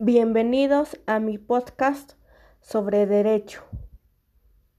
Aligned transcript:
Bienvenidos 0.00 0.96
a 1.06 1.18
mi 1.18 1.38
podcast 1.38 2.12
sobre 2.60 3.04
derecho. 3.06 3.64